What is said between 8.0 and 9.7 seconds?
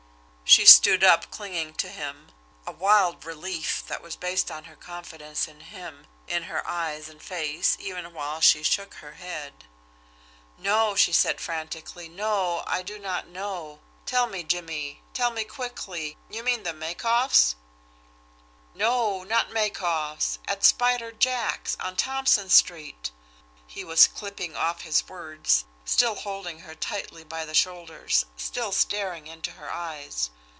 while she shook her head.